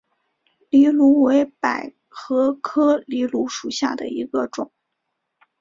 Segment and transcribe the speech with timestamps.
[0.71, 4.71] 藜芦为百合科藜芦属下的一个种。